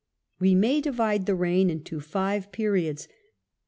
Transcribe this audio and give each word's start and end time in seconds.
We 0.39 0.55
may 0.55 0.81
divide 0.81 1.27
the 1.27 1.35
reign 1.35 1.69
into 1.69 1.99
five 1.99 2.51
periods. 2.51 3.07